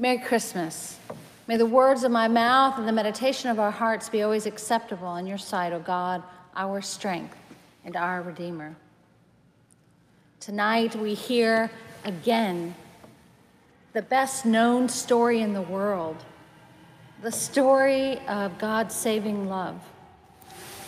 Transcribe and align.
Merry 0.00 0.16
Christmas. 0.16 0.96
May 1.46 1.58
the 1.58 1.66
words 1.66 2.04
of 2.04 2.10
my 2.10 2.26
mouth 2.26 2.78
and 2.78 2.88
the 2.88 2.92
meditation 2.92 3.50
of 3.50 3.60
our 3.60 3.70
hearts 3.70 4.08
be 4.08 4.22
always 4.22 4.46
acceptable 4.46 5.16
in 5.16 5.26
your 5.26 5.36
sight, 5.36 5.74
O 5.74 5.78
God, 5.78 6.22
our 6.56 6.80
strength 6.80 7.36
and 7.84 7.94
our 7.96 8.22
Redeemer. 8.22 8.74
Tonight 10.40 10.96
we 10.96 11.12
hear 11.12 11.70
again 12.06 12.74
the 13.92 14.00
best 14.00 14.46
known 14.46 14.88
story 14.88 15.42
in 15.42 15.52
the 15.52 15.60
world 15.60 16.16
the 17.20 17.30
story 17.30 18.18
of 18.26 18.56
God's 18.56 18.94
saving 18.94 19.50
love, 19.50 19.78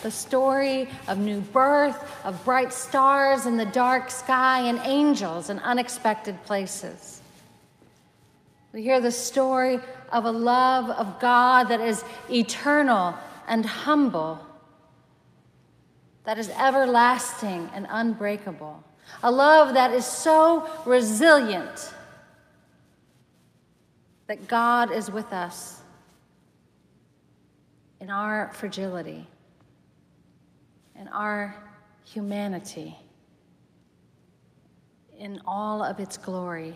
the 0.02 0.10
story 0.10 0.88
of 1.06 1.18
new 1.18 1.42
birth, 1.42 2.24
of 2.24 2.42
bright 2.46 2.72
stars 2.72 3.44
in 3.44 3.58
the 3.58 3.66
dark 3.66 4.10
sky, 4.10 4.60
and 4.60 4.80
angels 4.84 5.50
in 5.50 5.58
unexpected 5.58 6.42
places. 6.44 7.21
We 8.72 8.82
hear 8.82 9.00
the 9.00 9.12
story 9.12 9.80
of 10.10 10.24
a 10.24 10.30
love 10.30 10.88
of 10.88 11.20
God 11.20 11.64
that 11.64 11.80
is 11.80 12.04
eternal 12.30 13.14
and 13.46 13.66
humble, 13.66 14.40
that 16.24 16.38
is 16.38 16.48
everlasting 16.50 17.68
and 17.74 17.86
unbreakable, 17.90 18.82
a 19.22 19.30
love 19.30 19.74
that 19.74 19.92
is 19.92 20.06
so 20.06 20.68
resilient 20.86 21.92
that 24.26 24.48
God 24.48 24.90
is 24.90 25.10
with 25.10 25.32
us 25.32 25.82
in 28.00 28.08
our 28.08 28.50
fragility, 28.54 29.26
in 30.98 31.08
our 31.08 31.54
humanity, 32.04 32.96
in 35.18 35.42
all 35.46 35.82
of 35.82 36.00
its 36.00 36.16
glory, 36.16 36.74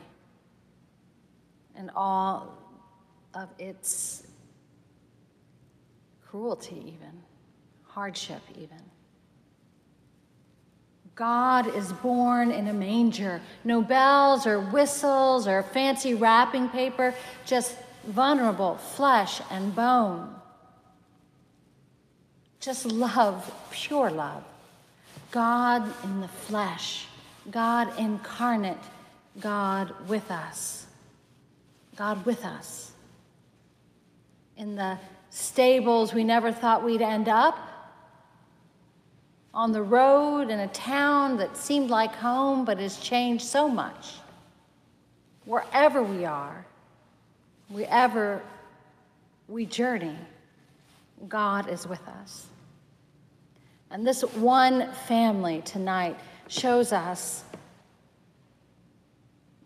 and 1.76 1.90
all 1.94 2.56
of 3.34 3.48
its 3.58 4.26
cruelty, 6.26 6.76
even 6.76 7.22
hardship, 7.96 8.42
even. 8.58 8.82
God 11.14 11.74
is 11.74 11.92
born 11.94 12.50
in 12.50 12.68
a 12.68 12.74
manger. 12.74 13.40
No 13.64 13.80
bells 13.80 14.46
or 14.46 14.60
whistles 14.60 15.48
or 15.48 15.62
fancy 15.62 16.14
wrapping 16.14 16.68
paper, 16.68 17.14
just 17.46 17.74
vulnerable 18.06 18.76
flesh 18.76 19.40
and 19.50 19.74
bone. 19.74 20.34
Just 22.60 22.84
love, 22.84 23.50
pure 23.70 24.10
love. 24.10 24.44
God 25.30 25.90
in 26.04 26.20
the 26.20 26.28
flesh, 26.28 27.06
God 27.50 27.98
incarnate, 27.98 28.76
God 29.40 29.94
with 30.08 30.30
us. 30.30 30.85
God 31.96 32.24
with 32.26 32.44
us. 32.44 32.92
In 34.56 34.76
the 34.76 34.98
stables 35.30 36.14
we 36.14 36.24
never 36.24 36.52
thought 36.52 36.84
we'd 36.84 37.02
end 37.02 37.28
up, 37.28 37.58
on 39.52 39.72
the 39.72 39.82
road 39.82 40.50
in 40.50 40.60
a 40.60 40.68
town 40.68 41.38
that 41.38 41.56
seemed 41.56 41.88
like 41.88 42.14
home 42.14 42.66
but 42.66 42.78
has 42.78 42.98
changed 42.98 43.44
so 43.44 43.66
much. 43.66 44.16
Wherever 45.46 46.02
we 46.02 46.26
are, 46.26 46.66
wherever 47.68 48.42
we 49.48 49.64
journey, 49.64 50.16
God 51.26 51.70
is 51.70 51.86
with 51.86 52.06
us. 52.06 52.46
And 53.90 54.06
this 54.06 54.22
one 54.22 54.92
family 55.08 55.62
tonight 55.64 56.18
shows 56.48 56.92
us 56.92 57.44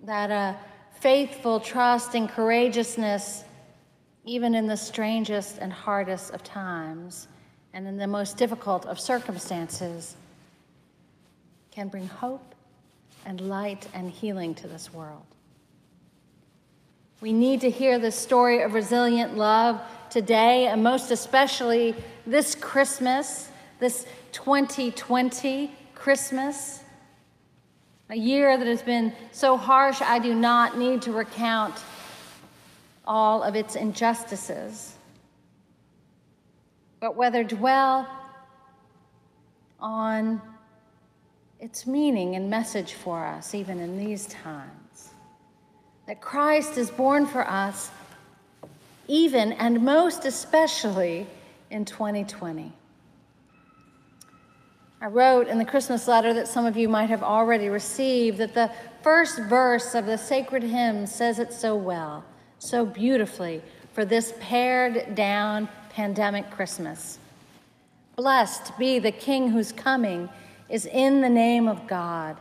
that 0.04 0.30
a 0.30 0.56
faithful 1.00 1.60
trust 1.60 2.14
and 2.14 2.28
courageousness, 2.28 3.44
even 4.24 4.54
in 4.54 4.66
the 4.66 4.76
strangest 4.76 5.58
and 5.58 5.72
hardest 5.72 6.32
of 6.32 6.42
times 6.42 7.28
and 7.72 7.86
in 7.86 7.96
the 7.96 8.06
most 8.06 8.36
difficult 8.36 8.86
of 8.86 8.98
circumstances, 9.00 10.16
can 11.70 11.88
bring 11.88 12.06
hope 12.06 12.54
and 13.24 13.40
light 13.40 13.86
and 13.94 14.10
healing 14.10 14.54
to 14.54 14.66
this 14.66 14.92
world. 14.92 15.24
We 17.20 17.32
need 17.32 17.60
to 17.62 17.70
hear 17.70 17.98
the 17.98 18.10
story 18.10 18.62
of 18.62 18.74
resilient 18.74 19.36
love 19.36 19.80
today, 20.10 20.66
and 20.66 20.82
most 20.82 21.10
especially 21.10 21.94
this 22.26 22.54
Christmas 22.54 23.50
this 23.80 24.06
2020 24.32 25.72
Christmas, 25.94 26.84
a 28.10 28.16
year 28.16 28.58
that 28.58 28.66
has 28.66 28.82
been 28.82 29.12
so 29.30 29.56
harsh, 29.56 30.02
I 30.02 30.18
do 30.18 30.34
not 30.34 30.76
need 30.76 31.02
to 31.02 31.12
recount 31.12 31.74
all 33.06 33.42
of 33.42 33.54
its 33.54 33.76
injustices, 33.76 34.94
but 36.98 37.14
whether 37.14 37.44
dwell 37.44 38.08
on 39.78 40.42
its 41.60 41.86
meaning 41.86 42.34
and 42.34 42.50
message 42.50 42.94
for 42.94 43.24
us, 43.24 43.54
even 43.54 43.78
in 43.78 43.96
these 43.96 44.26
times. 44.26 45.10
That 46.06 46.20
Christ 46.20 46.78
is 46.78 46.90
born 46.90 47.26
for 47.26 47.48
us, 47.48 47.90
even 49.06 49.52
and 49.52 49.82
most 49.82 50.24
especially 50.24 51.28
in 51.70 51.84
2020. 51.84 52.72
I 55.02 55.06
wrote 55.06 55.48
in 55.48 55.56
the 55.56 55.64
Christmas 55.64 56.06
letter 56.06 56.34
that 56.34 56.46
some 56.46 56.66
of 56.66 56.76
you 56.76 56.86
might 56.86 57.08
have 57.08 57.22
already 57.22 57.70
received 57.70 58.36
that 58.36 58.52
the 58.52 58.70
first 59.02 59.38
verse 59.38 59.94
of 59.94 60.04
the 60.04 60.18
sacred 60.18 60.62
hymn 60.62 61.06
says 61.06 61.38
it 61.38 61.54
so 61.54 61.74
well, 61.74 62.22
so 62.58 62.84
beautifully 62.84 63.62
for 63.94 64.04
this 64.04 64.34
pared 64.40 65.14
down 65.14 65.70
pandemic 65.88 66.50
Christmas. 66.50 67.18
Blessed 68.16 68.76
be 68.78 68.98
the 68.98 69.10
King 69.10 69.48
whose 69.48 69.72
coming 69.72 70.28
is 70.68 70.84
in 70.84 71.22
the 71.22 71.30
name 71.30 71.66
of 71.66 71.86
God. 71.86 72.36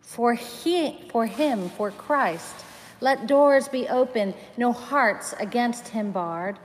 For, 0.00 0.34
he, 0.34 1.08
for 1.10 1.26
him, 1.26 1.68
for 1.70 1.90
Christ, 1.90 2.64
let 3.00 3.26
doors 3.26 3.66
be 3.66 3.88
opened, 3.88 4.34
no 4.56 4.72
hearts 4.72 5.34
against 5.40 5.88
him 5.88 6.12
barred. 6.12 6.60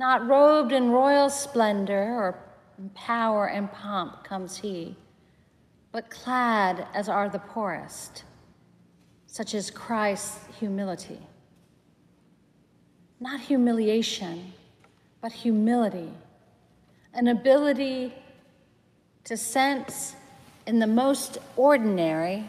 Not 0.00 0.26
robed 0.26 0.72
in 0.72 0.90
royal 0.90 1.30
splendor 1.30 2.16
or 2.16 2.36
and 2.76 2.92
power 2.94 3.46
and 3.48 3.70
pomp 3.72 4.24
comes 4.24 4.56
he, 4.56 4.96
but 5.92 6.10
clad 6.10 6.86
as 6.94 7.08
are 7.08 7.28
the 7.28 7.38
poorest, 7.38 8.24
such 9.26 9.54
as 9.54 9.70
Christ's 9.70 10.40
humility. 10.58 11.20
Not 13.20 13.40
humiliation, 13.40 14.52
but 15.20 15.32
humility, 15.32 16.12
an 17.14 17.28
ability 17.28 18.12
to 19.24 19.36
sense 19.36 20.16
in 20.66 20.78
the 20.78 20.86
most 20.86 21.38
ordinary 21.56 22.48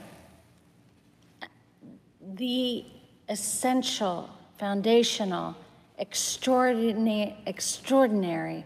the 2.35 2.85
essential, 3.29 4.29
foundational, 4.57 5.55
extraordinary, 5.97 7.37
extraordinary 7.45 8.65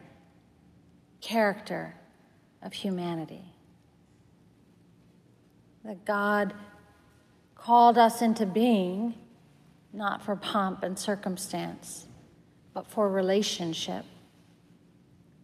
character 1.22 1.96
of 2.62 2.74
humanity. 2.74 3.53
That 5.85 6.06
God 6.06 6.53
called 7.56 7.97
us 7.97 8.22
into 8.22 8.46
being 8.46 9.16
not 9.94 10.24
for 10.24 10.35
pomp 10.35 10.84
and 10.84 10.97
circumstance, 10.97 12.08
but 12.74 12.88
for 12.88 13.09
relationship. 13.09 14.06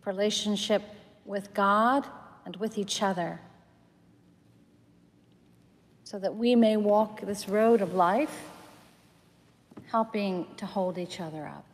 Relationship 0.05 0.83
with 1.25 1.53
God 1.53 2.05
and 2.45 2.55
with 2.57 2.77
each 2.77 3.01
other. 3.01 3.41
So 6.03 6.19
that 6.19 6.35
we 6.35 6.55
may 6.55 6.77
walk 6.77 7.21
this 7.21 7.49
road 7.49 7.81
of 7.81 7.95
life, 7.95 8.43
helping 9.87 10.45
to 10.57 10.65
hold 10.65 10.99
each 10.99 11.19
other 11.19 11.47
up. 11.47 11.65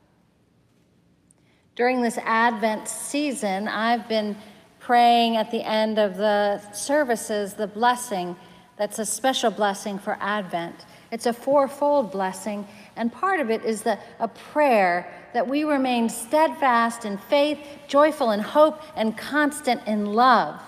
During 1.82 2.04
this 2.04 2.20
Advent 2.20 2.88
season, 2.88 3.68
I've 3.68 4.08
been 4.08 4.36
praying 4.80 5.38
at 5.38 5.50
the 5.50 5.64
end 5.64 5.98
of 5.98 6.16
the 6.16 6.62
services 6.74 7.56
the 7.56 7.66
blessing 7.66 8.36
that's 8.78 9.00
a 9.00 9.06
special 9.08 9.50
blessing 9.50 9.98
for 9.98 10.16
Advent. 10.22 10.86
It's 11.12 11.26
a 11.26 11.34
fourfold 11.34 12.12
blessing, 12.12 12.68
and 12.96 13.12
part 13.12 13.40
of 13.40 13.50
it 13.50 13.66
is 13.66 13.82
the, 13.82 13.98
a 14.20 14.28
prayer 14.28 15.12
that 15.34 15.48
we 15.48 15.64
remain 15.64 16.08
steadfast 16.08 17.04
in 17.04 17.18
faith, 17.18 17.58
joyful 17.88 18.30
in 18.30 18.42
hope, 18.42 18.80
and 18.96 19.18
constant 19.18 19.82
in 19.88 20.06
love. 20.06 20.62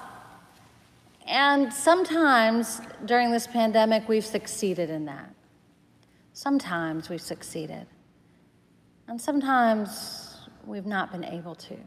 And 1.27 1.71
sometimes 1.71 2.81
during 3.05 3.29
this 3.29 3.45
pandemic, 3.45 4.09
we've 4.09 4.25
succeeded 4.25 4.89
in 4.89 5.05
that. 5.05 5.31
Sometimes 6.33 7.07
we've 7.07 7.21
succeeded. 7.21 7.85
And 9.07 9.21
sometimes 9.21 10.32
we've 10.65 10.85
not 10.85 11.11
been 11.11 11.23
able 11.23 11.55
to. 11.55 11.77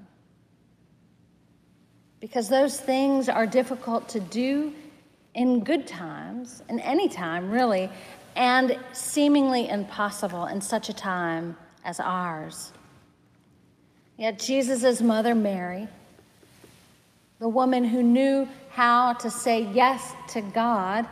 Because 2.20 2.48
those 2.48 2.80
things 2.80 3.28
are 3.28 3.46
difficult 3.46 4.08
to 4.10 4.20
do 4.20 4.72
in 5.34 5.62
good 5.62 5.86
times, 5.86 6.62
in 6.68 6.80
any 6.80 7.08
time, 7.08 7.50
really, 7.50 7.90
and 8.36 8.78
seemingly 8.92 9.68
impossible 9.68 10.46
in 10.46 10.60
such 10.60 10.88
a 10.88 10.92
time 10.92 11.56
as 11.84 12.00
ours. 12.00 12.72
Yet 14.16 14.38
Jesus' 14.38 15.00
mother, 15.00 15.34
Mary, 15.34 15.88
the 17.38 17.48
woman 17.48 17.84
who 17.84 18.02
knew 18.02 18.48
how 18.70 19.12
to 19.14 19.30
say 19.30 19.62
yes 19.72 20.14
to 20.28 20.40
God, 20.40 21.06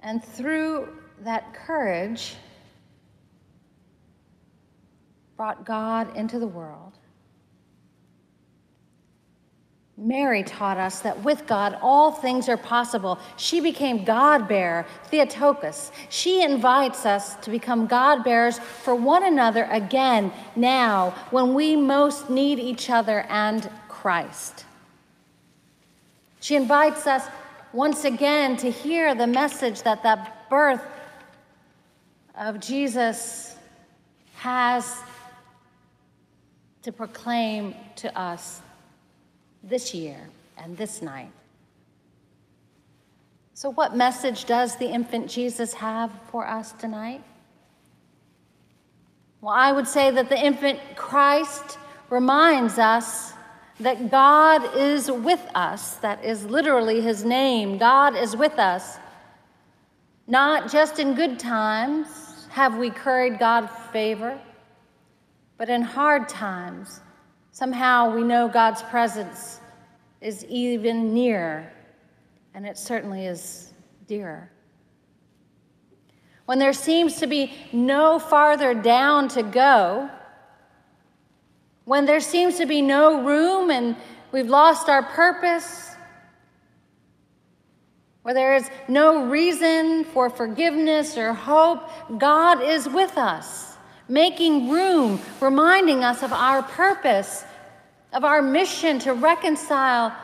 and 0.00 0.24
through 0.24 0.88
that 1.20 1.52
courage, 1.54 2.36
brought 5.36 5.64
God 5.64 6.16
into 6.16 6.38
the 6.38 6.46
world. 6.46 6.92
Mary 9.96 10.42
taught 10.42 10.76
us 10.76 11.00
that 11.00 11.22
with 11.22 11.46
God 11.46 11.78
all 11.80 12.10
things 12.10 12.48
are 12.48 12.56
possible. 12.56 13.18
She 13.36 13.60
became 13.60 14.04
God 14.04 14.48
bearer, 14.48 14.86
Theotokos. 15.04 15.92
She 16.08 16.42
invites 16.42 17.06
us 17.06 17.36
to 17.36 17.50
become 17.50 17.86
God 17.86 18.24
bearers 18.24 18.58
for 18.58 18.94
one 18.94 19.24
another 19.24 19.68
again 19.70 20.32
now 20.56 21.10
when 21.30 21.54
we 21.54 21.76
most 21.76 22.28
need 22.28 22.58
each 22.58 22.90
other 22.90 23.20
and 23.28 23.70
Christ. 23.88 24.64
She 26.40 26.56
invites 26.56 27.06
us 27.06 27.26
once 27.72 28.04
again 28.04 28.56
to 28.58 28.70
hear 28.70 29.14
the 29.14 29.28
message 29.28 29.82
that 29.82 30.02
the 30.02 30.18
birth 30.50 30.82
of 32.36 32.58
Jesus 32.58 33.56
has 34.34 35.00
to 36.84 36.92
proclaim 36.92 37.74
to 37.96 38.18
us 38.18 38.60
this 39.62 39.94
year 39.94 40.28
and 40.58 40.76
this 40.76 41.00
night. 41.02 41.30
So, 43.54 43.70
what 43.70 43.96
message 43.96 44.44
does 44.44 44.76
the 44.76 44.88
infant 44.88 45.30
Jesus 45.30 45.72
have 45.74 46.10
for 46.30 46.46
us 46.46 46.72
tonight? 46.72 47.22
Well, 49.40 49.54
I 49.54 49.72
would 49.72 49.88
say 49.88 50.10
that 50.10 50.28
the 50.28 50.38
infant 50.38 50.78
Christ 50.94 51.78
reminds 52.10 52.78
us 52.78 53.32
that 53.80 54.10
God 54.10 54.76
is 54.76 55.10
with 55.10 55.44
us. 55.54 55.94
That 55.96 56.22
is 56.22 56.44
literally 56.44 57.00
his 57.00 57.24
name. 57.24 57.78
God 57.78 58.14
is 58.14 58.36
with 58.36 58.58
us. 58.58 58.98
Not 60.26 60.70
just 60.70 60.98
in 60.98 61.14
good 61.14 61.38
times 61.38 62.46
have 62.50 62.76
we 62.76 62.90
curried 62.90 63.38
God 63.38 63.68
favor, 63.92 64.38
but 65.56 65.68
in 65.68 65.82
hard 65.82 66.28
times, 66.28 67.00
somehow 67.52 68.14
we 68.14 68.22
know 68.22 68.48
God's 68.48 68.82
presence 68.82 69.60
is 70.20 70.44
even 70.46 71.14
near, 71.14 71.72
and 72.54 72.66
it 72.66 72.78
certainly 72.78 73.26
is 73.26 73.72
dearer. 74.06 74.50
When 76.46 76.58
there 76.58 76.72
seems 76.72 77.16
to 77.20 77.26
be 77.26 77.52
no 77.72 78.18
farther 78.18 78.74
down 78.74 79.28
to 79.28 79.42
go, 79.42 80.10
when 81.84 82.06
there 82.06 82.20
seems 82.20 82.58
to 82.58 82.66
be 82.66 82.82
no 82.82 83.22
room 83.22 83.70
and 83.70 83.96
we've 84.32 84.48
lost 84.48 84.88
our 84.88 85.02
purpose, 85.02 85.90
where 88.22 88.34
there 88.34 88.56
is 88.56 88.68
no 88.88 89.26
reason 89.26 90.04
for 90.04 90.30
forgiveness 90.30 91.18
or 91.18 91.34
hope, 91.34 92.18
God 92.18 92.62
is 92.62 92.88
with 92.88 93.18
us, 93.18 93.73
making 94.08 94.70
room, 94.70 95.20
reminding 95.40 96.04
us 96.04 96.22
of 96.22 96.32
our 96.32 96.62
purpose, 96.62 97.44
of 98.12 98.24
our 98.24 98.42
mission 98.42 98.98
to 99.00 99.14
reconcile 99.14 100.14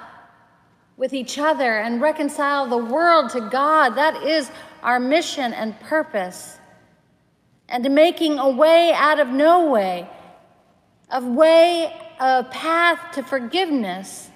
with 0.96 1.12
each 1.12 1.38
other 1.38 1.78
and 1.78 2.00
reconcile 2.00 2.66
the 2.66 2.76
world 2.76 3.30
to 3.30 3.40
God. 3.40 3.90
That 3.90 4.22
is 4.22 4.50
our 4.82 5.00
mission 5.00 5.52
and 5.52 5.78
purpose. 5.80 6.58
And 7.68 7.88
making 7.94 8.38
a 8.38 8.50
way 8.50 8.92
out 8.92 9.20
of 9.20 9.28
no 9.28 9.70
way 9.70 10.08
of 11.10 11.24
way, 11.24 11.92
a 12.20 12.44
path 12.44 13.14
to 13.14 13.22
forgiveness. 13.22 14.28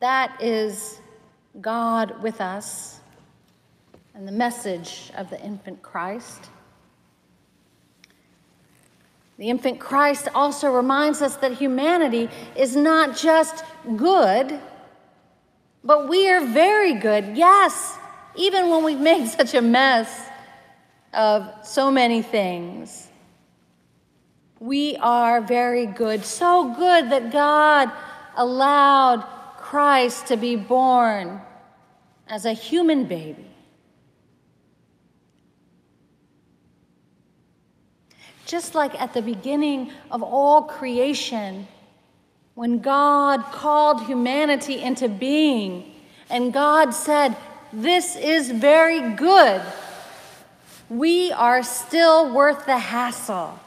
That 0.00 0.40
is 0.40 1.00
God 1.60 2.22
with 2.22 2.40
us 2.40 3.00
and 4.14 4.26
the 4.26 4.32
message 4.32 5.10
of 5.16 5.30
the 5.30 5.40
infant 5.40 5.82
Christ. 5.82 6.48
The 9.38 9.50
infant 9.50 9.78
Christ 9.78 10.28
also 10.34 10.70
reminds 10.70 11.22
us 11.22 11.36
that 11.36 11.52
humanity 11.52 12.28
is 12.56 12.74
not 12.74 13.16
just 13.16 13.64
good, 13.96 14.58
but 15.84 16.08
we 16.08 16.28
are 16.28 16.44
very 16.44 16.94
good. 16.94 17.36
Yes, 17.36 17.96
even 18.34 18.68
when 18.68 18.82
we've 18.82 19.00
made 19.00 19.28
such 19.38 19.54
a 19.54 19.62
mess 19.62 20.28
of 21.14 21.50
so 21.64 21.90
many 21.90 22.20
things. 22.20 23.08
We 24.60 24.96
are 24.96 25.40
very 25.40 25.86
good, 25.86 26.24
so 26.24 26.74
good 26.74 27.10
that 27.10 27.30
God 27.30 27.92
allowed 28.36 29.24
Christ 29.56 30.26
to 30.26 30.36
be 30.36 30.56
born 30.56 31.40
as 32.26 32.44
a 32.44 32.52
human 32.52 33.04
baby. 33.04 33.47
Just 38.48 38.74
like 38.74 38.98
at 38.98 39.12
the 39.12 39.20
beginning 39.20 39.92
of 40.10 40.22
all 40.22 40.62
creation, 40.62 41.68
when 42.54 42.78
God 42.78 43.44
called 43.52 44.06
humanity 44.06 44.80
into 44.80 45.06
being, 45.06 45.92
and 46.30 46.50
God 46.50 46.92
said, 46.92 47.36
This 47.74 48.16
is 48.16 48.50
very 48.50 49.14
good, 49.16 49.60
we 50.88 51.30
are 51.32 51.62
still 51.62 52.32
worth 52.32 52.64
the 52.64 52.78
hassle. 52.78 53.60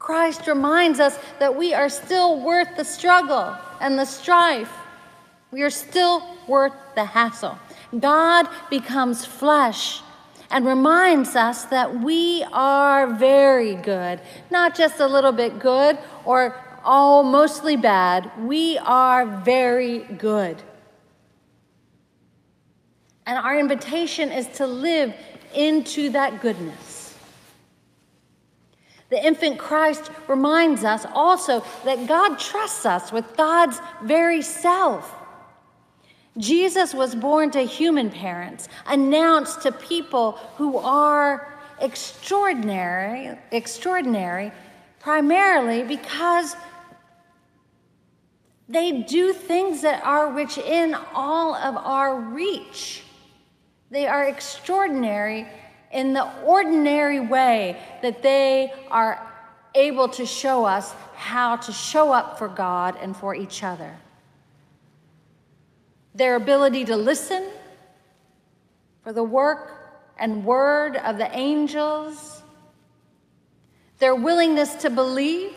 Christ 0.00 0.48
reminds 0.48 0.98
us 0.98 1.16
that 1.38 1.54
we 1.54 1.72
are 1.72 1.88
still 1.88 2.40
worth 2.40 2.76
the 2.76 2.84
struggle 2.84 3.56
and 3.80 3.96
the 3.96 4.06
strife. 4.06 4.72
We 5.52 5.62
are 5.62 5.70
still 5.70 6.36
worth 6.48 6.72
the 6.96 7.04
hassle. 7.04 7.56
God 7.96 8.48
becomes 8.70 9.24
flesh 9.24 10.02
and 10.50 10.66
reminds 10.66 11.36
us 11.36 11.64
that 11.66 12.00
we 12.00 12.44
are 12.52 13.06
very 13.14 13.74
good, 13.76 14.20
not 14.50 14.74
just 14.74 15.00
a 15.00 15.06
little 15.06 15.32
bit 15.32 15.58
good 15.58 15.98
or 16.24 16.56
all 16.84 17.22
mostly 17.22 17.76
bad. 17.76 18.30
We 18.38 18.78
are 18.78 19.26
very 19.26 19.98
good. 19.98 20.60
And 23.26 23.38
our 23.38 23.58
invitation 23.58 24.32
is 24.32 24.48
to 24.56 24.66
live 24.66 25.14
into 25.54 26.10
that 26.10 26.40
goodness. 26.40 27.16
The 29.10 29.24
infant 29.24 29.58
Christ 29.58 30.10
reminds 30.28 30.84
us 30.84 31.04
also 31.14 31.64
that 31.84 32.06
God 32.06 32.38
trusts 32.38 32.86
us 32.86 33.12
with 33.12 33.36
God's 33.36 33.80
very 34.02 34.40
self. 34.40 35.14
Jesus 36.38 36.94
was 36.94 37.14
born 37.14 37.50
to 37.52 37.60
human 37.60 38.10
parents, 38.10 38.68
announced 38.86 39.62
to 39.62 39.72
people 39.72 40.32
who 40.56 40.78
are 40.78 41.58
extraordinary, 41.80 43.36
extraordinary 43.50 44.52
primarily 45.00 45.82
because 45.82 46.54
they 48.68 49.02
do 49.02 49.32
things 49.32 49.82
that 49.82 50.04
are 50.04 50.32
within 50.32 50.94
all 51.12 51.54
of 51.56 51.76
our 51.76 52.20
reach. 52.20 53.02
They 53.90 54.06
are 54.06 54.24
extraordinary 54.24 55.48
in 55.90 56.12
the 56.12 56.30
ordinary 56.44 57.18
way 57.18 57.82
that 58.02 58.22
they 58.22 58.72
are 58.90 59.26
able 59.74 60.08
to 60.10 60.24
show 60.24 60.64
us 60.64 60.92
how 61.16 61.56
to 61.56 61.72
show 61.72 62.12
up 62.12 62.38
for 62.38 62.46
God 62.46 62.96
and 63.00 63.16
for 63.16 63.34
each 63.34 63.64
other. 63.64 63.96
Their 66.14 66.36
ability 66.36 66.84
to 66.86 66.96
listen 66.96 67.48
for 69.02 69.12
the 69.12 69.22
work 69.22 69.76
and 70.18 70.44
word 70.44 70.96
of 70.96 71.18
the 71.18 71.34
angels, 71.36 72.42
their 73.98 74.14
willingness 74.14 74.74
to 74.76 74.90
believe 74.90 75.52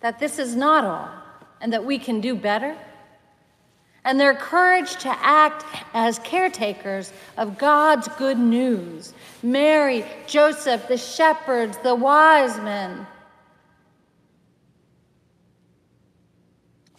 that 0.00 0.18
this 0.18 0.38
is 0.38 0.56
not 0.56 0.84
all 0.84 1.10
and 1.60 1.72
that 1.72 1.84
we 1.84 1.98
can 1.98 2.20
do 2.20 2.34
better 2.34 2.76
and 4.04 4.18
their 4.18 4.34
courage 4.34 4.96
to 4.96 5.08
act 5.08 5.64
as 5.92 6.18
caretakers 6.20 7.12
of 7.36 7.58
God's 7.58 8.08
good 8.18 8.38
news. 8.38 9.12
Mary, 9.42 10.04
Joseph, 10.26 10.88
the 10.88 10.96
shepherds, 10.96 11.76
the 11.78 11.94
wise 11.94 12.56
men 12.58 13.06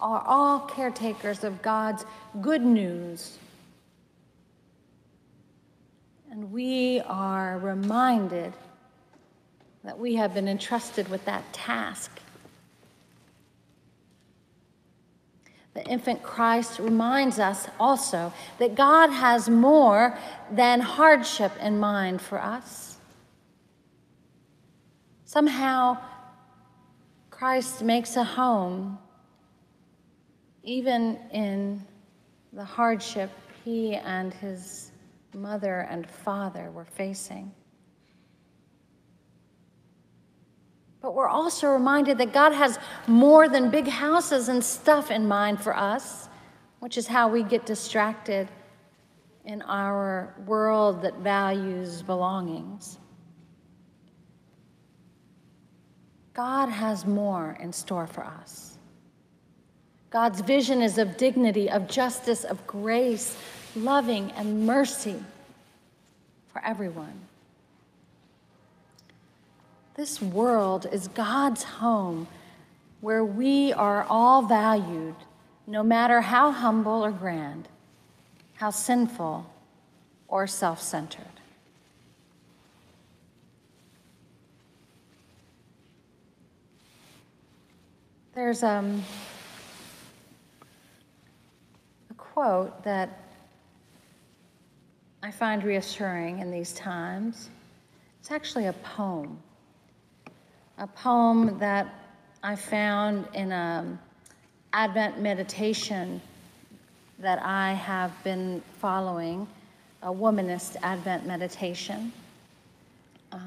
are 0.02 0.24
all 0.26 0.62
caretakers 0.62 1.44
of 1.44 1.62
God's 1.62 2.06
good 2.42 2.62
news. 2.62 3.38
And 6.32 6.52
we 6.52 7.02
are 7.02 7.58
reminded 7.60 8.54
that 9.84 10.00
we 10.00 10.16
have 10.16 10.34
been 10.34 10.48
entrusted 10.48 11.10
with 11.10 11.26
that 11.26 11.52
task. 11.54 12.20
The 15.74 15.84
infant 15.86 16.22
Christ 16.22 16.80
reminds 16.80 17.40
us 17.40 17.68
also 17.80 18.34
that 18.60 18.76
God 18.76 19.10
has 19.10 19.50
more 19.50 20.18
than 20.52 20.82
hardship 20.82 21.52
in 21.62 21.80
mind 21.80 22.22
for 22.22 22.42
us. 22.42 22.98
Somehow, 25.26 25.98
Christ 27.30 27.82
makes 27.82 28.18
a 28.18 28.24
home 28.24 29.00
even 30.64 31.18
in 31.32 31.86
the 32.54 32.64
hardship 32.64 33.32
he 33.64 33.96
and 33.96 34.34
his 34.34 34.92
mother 35.34 35.88
and 35.90 36.10
father 36.10 36.72
were 36.72 36.86
facing. 36.86 37.52
But 41.02 41.16
we're 41.16 41.28
also 41.28 41.68
reminded 41.68 42.18
that 42.20 42.32
God 42.32 42.54
has 42.54 42.78
more 43.08 43.50
than 43.50 43.72
big 43.72 43.88
houses 43.88 44.50
and 44.50 44.64
stuff 44.64 45.10
in 45.10 45.28
mind 45.28 45.62
for 45.62 45.76
us, 45.76 46.30
which 46.80 46.98
is 46.98 47.08
how 47.08 47.28
we 47.28 47.42
get 47.42 47.66
distracted 47.66 48.48
in 49.46 49.64
our 49.64 50.36
world 50.46 51.02
that 51.02 51.18
values 51.18 52.04
belongings. 52.04 53.00
God 56.34 56.70
has 56.70 57.06
more 57.06 57.58
in 57.60 57.74
store 57.74 58.08
for 58.08 58.24
us. 58.24 58.71
God's 60.12 60.42
vision 60.42 60.82
is 60.82 60.98
of 60.98 61.18
dignity, 61.18 61.70
of 61.70 61.88
justice, 61.88 62.44
of 62.44 62.68
grace, 62.68 63.36
loving, 63.76 64.32
and 64.34 64.66
mercy 64.68 65.16
for 66.54 66.64
everyone. 66.64 67.22
This 69.96 70.22
world 70.22 70.86
is 70.92 71.08
God's 71.08 71.64
home 71.64 72.28
where 73.02 73.26
we 73.26 73.74
are 73.74 74.06
all 74.10 74.44
valued, 74.44 75.16
no 75.66 75.82
matter 75.82 76.22
how 76.22 76.52
humble 76.52 77.04
or 77.04 77.12
grand, 77.12 77.68
how 78.56 78.70
sinful 78.70 79.52
or 80.28 80.46
self 80.46 80.82
centered. 80.82 81.26
There's 88.34 88.64
um, 88.64 89.04
a 92.10 92.14
quote 92.34 92.84
that 92.84 93.10
I 95.24 95.32
find 95.32 95.64
reassuring 95.64 96.40
in 96.40 96.52
these 96.52 96.74
times. 96.74 97.50
It's 98.20 98.32
actually 98.32 98.66
a 98.66 98.74
poem 98.74 99.38
a 100.82 100.88
poem 100.88 101.60
that 101.60 101.94
I 102.42 102.56
found 102.56 103.28
in 103.36 103.52
an 103.52 104.00
Advent 104.74 105.22
meditation 105.22 106.20
that 107.20 107.40
I 107.44 107.74
have 107.74 108.12
been 108.24 108.64
following, 108.80 109.48
a 110.02 110.12
womanist 110.12 110.78
Advent 110.82 111.28
meditation. 111.28 112.12
Uh, 113.32 113.38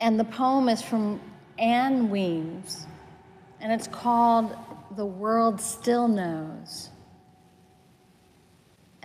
and 0.00 0.20
the 0.20 0.24
poem 0.24 0.68
is 0.68 0.80
from 0.80 1.20
Ann 1.58 2.10
Weems, 2.10 2.86
and 3.60 3.72
it's 3.72 3.88
called 3.88 4.54
The 4.94 5.06
World 5.06 5.60
Still 5.60 6.06
Knows. 6.06 6.90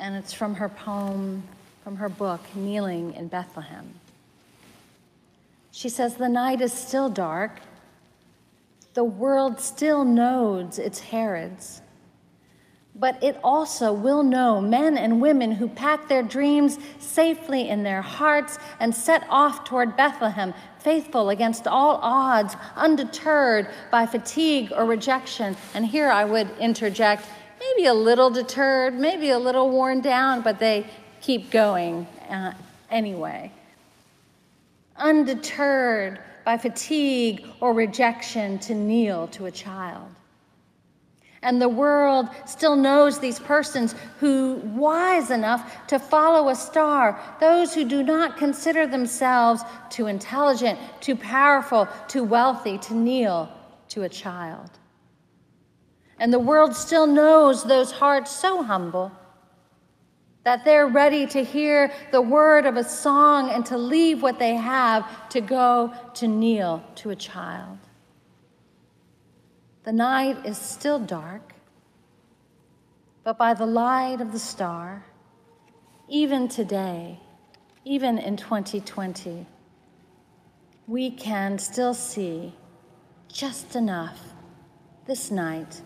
And 0.01 0.15
it's 0.15 0.33
from 0.33 0.55
her 0.55 0.67
poem, 0.67 1.43
from 1.83 1.95
her 1.97 2.09
book, 2.09 2.41
Kneeling 2.55 3.13
in 3.13 3.27
Bethlehem. 3.27 3.93
She 5.71 5.89
says, 5.89 6.15
The 6.15 6.27
night 6.27 6.59
is 6.59 6.73
still 6.73 7.07
dark. 7.07 7.59
The 8.95 9.03
world 9.03 9.61
still 9.61 10.03
knows 10.03 10.79
its 10.79 10.99
Herods. 10.99 11.83
But 12.95 13.23
it 13.23 13.39
also 13.43 13.93
will 13.93 14.23
know 14.23 14.59
men 14.59 14.97
and 14.97 15.21
women 15.21 15.51
who 15.51 15.69
pack 15.69 16.09
their 16.09 16.23
dreams 16.23 16.79
safely 16.99 17.69
in 17.69 17.83
their 17.83 18.01
hearts 18.01 18.57
and 18.79 18.93
set 18.93 19.23
off 19.29 19.63
toward 19.63 19.95
Bethlehem, 19.95 20.53
faithful 20.79 21.29
against 21.29 21.67
all 21.67 21.99
odds, 22.01 22.55
undeterred 22.75 23.69
by 23.91 24.07
fatigue 24.07 24.73
or 24.75 24.85
rejection. 24.85 25.55
And 25.75 25.85
here 25.85 26.09
I 26.09 26.25
would 26.25 26.49
interject 26.59 27.27
maybe 27.61 27.87
a 27.87 27.93
little 27.93 28.29
deterred, 28.29 28.99
maybe 28.99 29.29
a 29.29 29.39
little 29.39 29.69
worn 29.69 30.01
down, 30.01 30.41
but 30.41 30.59
they 30.59 30.85
keep 31.21 31.49
going 31.49 32.05
uh, 32.29 32.53
anyway 32.89 33.51
undeterred 35.01 36.19
by 36.45 36.57
fatigue 36.57 37.45
or 37.59 37.73
rejection, 37.73 38.57
to 38.59 38.73
kneel 38.73 39.27
to 39.27 39.45
a 39.45 39.51
child. 39.51 40.07
And 41.43 41.59
the 41.59 41.69
world 41.69 42.29
still 42.45 42.75
knows 42.75 43.19
these 43.19 43.39
persons 43.39 43.95
who 44.19 44.55
wise 44.75 45.31
enough 45.31 45.87
to 45.87 45.97
follow 45.97 46.49
a 46.49 46.55
star, 46.55 47.19
those 47.39 47.73
who 47.73 47.83
do 47.83 48.03
not 48.03 48.37
consider 48.37 48.85
themselves 48.85 49.63
too 49.89 50.05
intelligent, 50.07 50.79
too 50.99 51.15
powerful, 51.15 51.87
too 52.07 52.23
wealthy 52.23 52.77
to 52.79 52.93
kneel 52.93 53.51
to 53.89 54.03
a 54.03 54.09
child. 54.09 54.69
And 56.21 56.31
the 56.31 56.37
world 56.37 56.75
still 56.75 57.07
knows 57.07 57.63
those 57.63 57.91
hearts 57.91 58.29
so 58.29 58.61
humble 58.61 59.11
that 60.43 60.63
they're 60.63 60.85
ready 60.85 61.25
to 61.25 61.43
hear 61.43 61.91
the 62.11 62.21
word 62.21 62.67
of 62.67 62.77
a 62.77 62.83
song 62.83 63.49
and 63.49 63.65
to 63.65 63.75
leave 63.75 64.21
what 64.21 64.37
they 64.37 64.53
have 64.53 65.29
to 65.29 65.41
go 65.41 65.91
to 66.13 66.27
kneel 66.27 66.83
to 66.97 67.09
a 67.09 67.15
child. 67.15 67.79
The 69.83 69.93
night 69.93 70.45
is 70.45 70.59
still 70.59 70.99
dark, 70.99 71.55
but 73.23 73.39
by 73.39 73.55
the 73.55 73.65
light 73.65 74.21
of 74.21 74.31
the 74.31 74.37
star, 74.37 75.03
even 76.07 76.47
today, 76.47 77.19
even 77.83 78.19
in 78.19 78.37
2020, 78.37 79.47
we 80.85 81.09
can 81.09 81.57
still 81.57 81.95
see 81.95 82.53
just 83.27 83.75
enough 83.75 84.19
this 85.07 85.31
night 85.31 85.81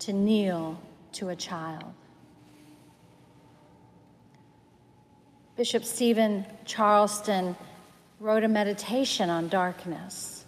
to 0.00 0.12
kneel 0.12 0.80
to 1.12 1.30
a 1.30 1.36
child. 1.36 1.92
Bishop 5.56 5.84
Steven 5.84 6.46
Charleston 6.64 7.56
wrote 8.20 8.44
a 8.44 8.48
meditation 8.48 9.28
on 9.30 9.48
darkness 9.48 10.38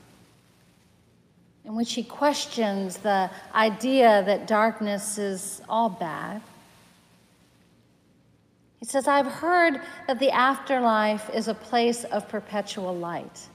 in 1.64 1.76
which 1.76 1.92
he 1.92 2.02
questions 2.02 2.96
the 2.98 3.30
idea 3.54 4.22
that 4.24 4.46
darkness 4.46 5.18
is 5.18 5.62
all 5.68 5.88
bad. 5.88 6.42
He 8.78 8.86
says, 8.86 9.06
I've 9.06 9.26
heard 9.26 9.80
that 10.08 10.18
the 10.18 10.30
afterlife 10.30 11.30
is 11.34 11.48
a 11.48 11.54
place 11.54 12.04
of 12.04 12.28
perpetual 12.28 12.96
light. 12.96 13.46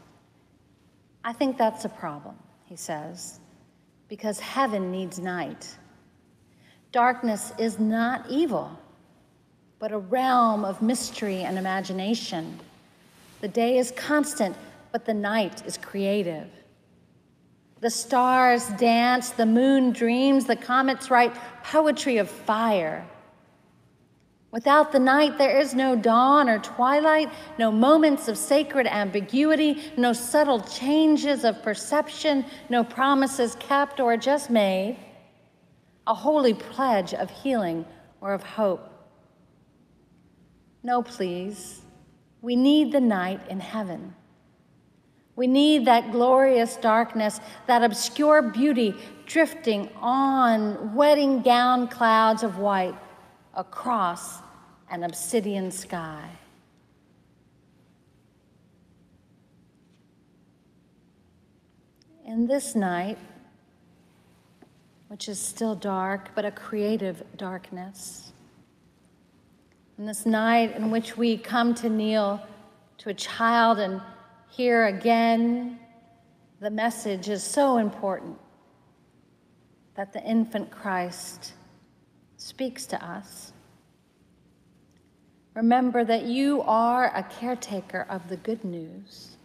I 1.24 1.34
think 1.34 1.58
that's 1.58 1.84
a 1.84 1.90
problem, 1.90 2.36
he 2.66 2.76
says, 2.76 3.40
because 4.08 4.40
heaven 4.40 4.92
needs 4.92 5.20
night. 5.20 5.76
Darkness 6.96 7.52
is 7.60 7.78
not 7.78 8.26
evil 8.30 8.80
but 9.80 9.92
a 9.92 9.98
realm 9.98 10.64
of 10.64 10.82
mystery 10.82 11.44
and 11.44 11.58
imagination. 11.58 12.58
The 13.42 13.50
day 13.50 13.78
is 13.78 13.92
constant, 13.92 14.56
but 14.94 15.04
the 15.04 15.14
night 15.14 15.62
is 15.66 15.78
creative. 15.78 16.48
The 17.82 17.90
stars 17.90 18.70
dance, 18.78 19.32
the 19.32 19.46
moon 19.46 19.92
dreams, 19.92 20.46
the 20.46 20.56
comets 20.56 21.12
write 21.12 21.36
poetry 21.64 22.18
of 22.18 22.30
fire. 22.30 23.06
Without 24.52 24.94
the 24.94 25.00
night, 25.00 25.38
there 25.38 25.60
is 25.60 25.74
no 25.74 25.98
dawn 25.98 26.48
or 26.48 26.60
twilight, 26.60 27.30
no 27.60 27.74
moments 27.74 28.30
of 28.30 28.38
sacred 28.38 28.88
ambiguity, 28.88 29.84
no 29.98 30.14
subtle 30.14 30.62
changes 30.62 31.44
of 31.44 31.62
perception, 31.62 32.46
no 32.70 32.86
promises 32.86 33.56
kept 33.60 34.00
or 34.00 34.16
just 34.16 34.50
made, 34.50 34.98
a 36.08 36.14
holy 36.14 36.54
pledge 36.54 37.14
of 37.14 37.30
healing 37.30 37.86
or 38.22 38.34
of 38.34 38.44
hope. 38.44 38.92
No, 40.84 41.02
please. 41.02 41.82
We 42.42 42.56
need 42.56 42.92
the 42.92 43.02
night 43.02 43.42
in 43.50 43.60
heaven. 43.60 44.14
We 45.36 45.48
need 45.48 45.86
that 45.86 46.12
glorious 46.12 46.78
darkness, 46.78 47.40
that 47.68 47.84
obscure 47.84 48.42
beauty 48.42 48.96
drifting 49.26 49.90
on 50.00 50.94
wedding 50.94 51.42
gown 51.42 51.88
clouds 51.88 52.44
of 52.44 52.58
white 52.58 52.96
across 53.54 54.40
an 54.90 55.04
obsidian 55.04 55.72
sky. 55.72 56.30
In 62.26 62.48
this 62.48 62.76
night, 62.76 63.18
which 65.16 65.30
is 65.30 65.40
still 65.40 65.76
dark, 65.76 66.32
but 66.36 66.44
a 66.44 66.52
creative 66.52 67.24
darkness, 67.38 68.34
in 69.98 70.06
this 70.06 70.26
night 70.26 70.76
in 70.76 70.92
which 70.92 71.16
we 71.16 71.38
come 71.38 71.74
to 71.74 71.88
kneel 71.88 72.46
to 72.98 73.08
a 73.08 73.14
child 73.14 73.80
and 73.80 74.02
hear 74.50 74.88
again 74.88 75.80
the 76.60 76.70
message 76.70 77.30
is 77.30 77.42
so 77.42 77.78
important. 77.78 78.38
that 79.96 80.12
the 80.12 80.22
infant 80.22 80.70
Christ 80.70 81.54
speaks 82.36 82.86
to 82.88 83.02
us. 83.02 83.54
Remember 85.54 86.04
that 86.04 86.24
you 86.24 86.62
are 86.64 87.16
a 87.16 87.24
caretaker 87.24 88.06
of 88.10 88.28
the 88.28 88.36
good 88.36 88.66
news, 88.66 89.38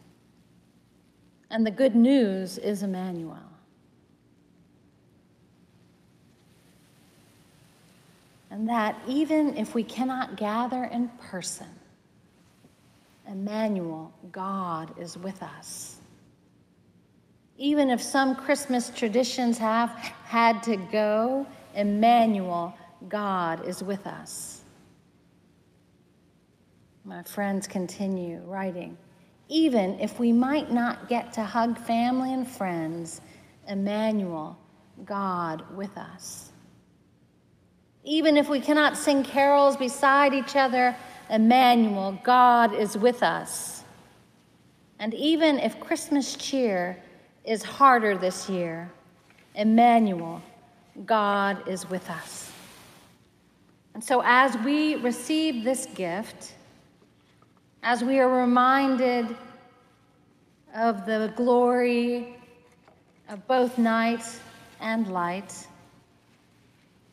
and 1.48 1.64
the 1.64 1.70
good 1.70 1.94
news 1.94 2.58
is 2.58 2.82
Emmanuel. 2.82 3.49
And 8.50 8.68
that 8.68 8.96
even 9.06 9.56
if 9.56 9.74
we 9.74 9.84
cannot 9.84 10.36
gather 10.36 10.84
in 10.84 11.08
person, 11.20 11.68
Emmanuel, 13.28 14.12
God 14.32 14.92
is 14.98 15.16
with 15.16 15.40
us. 15.42 15.98
Even 17.56 17.90
if 17.90 18.02
some 18.02 18.34
Christmas 18.34 18.90
traditions 18.90 19.56
have 19.58 19.90
had 20.24 20.62
to 20.64 20.76
go, 20.76 21.46
Emmanuel, 21.76 22.74
God 23.08 23.66
is 23.68 23.82
with 23.82 24.06
us. 24.06 24.62
My 27.04 27.22
friends 27.22 27.66
continue 27.66 28.40
writing. 28.46 28.96
Even 29.48 29.98
if 30.00 30.18
we 30.18 30.32
might 30.32 30.70
not 30.70 31.08
get 31.08 31.32
to 31.34 31.42
hug 31.42 31.78
family 31.78 32.32
and 32.32 32.48
friends, 32.48 33.20
Emmanuel, 33.68 34.58
God 35.04 35.64
with 35.76 35.96
us. 35.96 36.50
Even 38.04 38.36
if 38.36 38.48
we 38.48 38.60
cannot 38.60 38.96
sing 38.96 39.22
carols 39.22 39.76
beside 39.76 40.32
each 40.32 40.56
other, 40.56 40.96
Emmanuel, 41.28 42.18
God 42.22 42.74
is 42.74 42.96
with 42.96 43.22
us. 43.22 43.84
And 44.98 45.14
even 45.14 45.58
if 45.58 45.78
Christmas 45.80 46.34
cheer 46.34 46.96
is 47.44 47.62
harder 47.62 48.16
this 48.16 48.48
year, 48.48 48.90
Emmanuel, 49.54 50.42
God 51.06 51.66
is 51.68 51.88
with 51.88 52.08
us. 52.10 52.50
And 53.94 54.02
so, 54.02 54.22
as 54.24 54.56
we 54.58 54.96
receive 54.96 55.64
this 55.64 55.86
gift, 55.86 56.54
as 57.82 58.04
we 58.04 58.18
are 58.18 58.28
reminded 58.28 59.36
of 60.74 61.06
the 61.06 61.32
glory 61.36 62.36
of 63.28 63.46
both 63.46 63.78
night 63.78 64.24
and 64.80 65.08
light, 65.08 65.66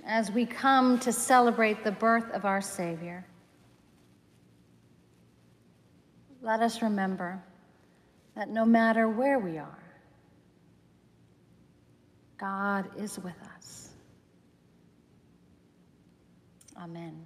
as 0.07 0.31
we 0.31 0.45
come 0.45 0.97
to 0.99 1.11
celebrate 1.11 1.83
the 1.83 1.91
birth 1.91 2.31
of 2.31 2.45
our 2.45 2.61
Savior, 2.61 3.25
let 6.41 6.61
us 6.61 6.81
remember 6.81 7.43
that 8.35 8.49
no 8.49 8.65
matter 8.65 9.09
where 9.09 9.37
we 9.37 9.57
are, 9.57 9.83
God 12.37 12.89
is 12.97 13.19
with 13.19 13.35
us. 13.55 13.89
Amen. 16.81 17.25